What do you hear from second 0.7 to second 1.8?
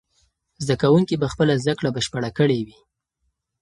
کوونکي به خپله زده